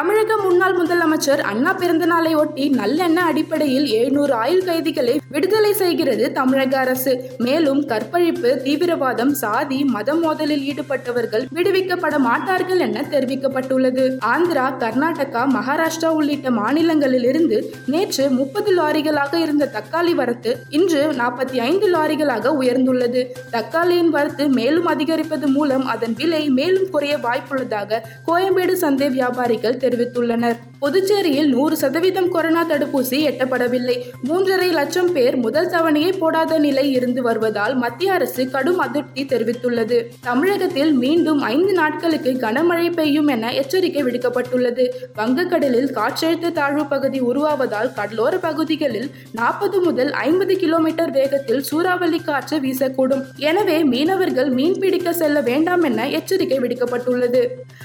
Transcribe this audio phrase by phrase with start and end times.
[0.00, 7.32] தமிழக முன்னாள் முதலமைச்சர் அண்ணா பிறந்தநாளை ஒட்டி நல்லெண்ண அடிப்படையில் எழுநூறு ஆயுள் கைதிகளை விடுதலை செய்கிறது தமிழக அரசு.
[7.38, 14.04] மேலும் கற்பழிப்பு தீவிரவாதம் சாதி மத மோதலில் ஈடுபட்டவர்கள் விடுவிக்கப்பட மாட்டார்கள் என தெரிவிக்கப்பட்டுள்ளது.
[14.34, 21.88] ஆந்திரா கர்நாடகா மகாராஷ்டிரா உள்ளிட்ட மாநிலங்களில் இருந்து நேற்று முப்பது லாரிகளாக இருந்த தக்காளி வரத்து இன்று நாற்பத்தி ஐந்து
[21.96, 23.24] லாரிகளாக உயர்ந்துள்ளது.
[23.52, 29.88] தக்காளியின் வரத்து மேலும் அதிகரிப்பது மூலம் அதன் விலை மேலும் குறைய வாய்ப்புள்ளதாக கோயம்பேடு சந்தை வியாபாரிகள் தெரிவித்துள்ளனர்.
[29.90, 30.60] தெரிவித்துள்ளனர்.
[30.82, 33.96] புதுச்சேரியில் நூறு சதவீதம் கொரோனா தடுப்பூசி எட்டப்படவில்லை.
[34.28, 39.98] மூன்றரை லட்சம் பேர் முதல் தவணையை போடாத நிலை இருந்து வருவதால் மத்திய அரசு கடும் அதிருப்தி தெரிவித்துள்ளது.
[40.20, 44.86] தமிழகத்தில் மீண்டும் ஐந்து நாட்களுக்கு கனமழை பெய்யும் என எச்சரிக்கை விடுக்கப்பட்டுள்ளது.
[45.18, 53.22] வங்கக்கடலில் காற்றழுத்த தாழ்வு பகுதி உருவாவதால் கடலோர பகுதிகளில் நாற்பது முதல் ஐம்பது கிலோமீட்டர் வேகத்தில் சூறாவளி காற்று வீசக்கூடும்.
[53.36, 57.44] எனவே மீனவர்கள் மீன் பிடிக்க செல்ல வேண்டாம் என எச்சரிக்கை விடுக்கப்பட்டுள்ளது.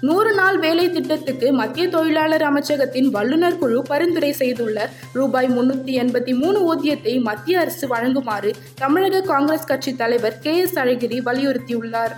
[0.00, 4.78] நூறு நாள் வேலை திட்டத்துக்கு மத்திய தொழிலாளர் அமைச்சர் அமைச்சகத்தின் வல்லுநர் குழு பரிந்துரை செய்துள்ள
[5.18, 8.52] ரூபாய் முன்னூத்தி எண்பத்தி மூணு ஊதியத்தை மத்திய அரசு வழங்குமாறு
[8.84, 12.14] தமிழக காங்கிரஸ் கட்சி தலைவர் கே எஸ் அழகிரி வலியுறுத்தியுள்ளார்.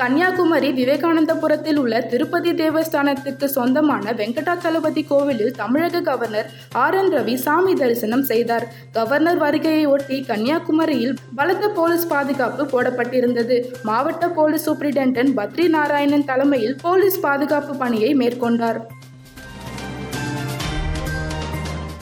[0.00, 6.48] கன்னியாகுமரி விவேகானந்தபுரத்தில் உள்ள திருப்பதி தேவஸ்தானத்துக்கு சொந்தமான வெங்கடாச்சலபதி கோவிலில் தமிழக கவர்னர்
[6.82, 8.66] ஆர் என் ரவி சாமி தரிசனம் செய்தார்.
[8.96, 13.58] கவர்னர் வருகையை ஒட்டி கன்னியாகுமரியில் பலத்த போலீஸ் பாதுகாப்பு போடப்பட்டிருந்தது.
[13.90, 18.80] மாவட்ட போலீஸ் சூப்பரிண்டென்டன்ட் பத்ரி நாராயணன் தலைமையில் போலீஸ் பாதுகாப்பு பணியை மேற்கொண்டார்.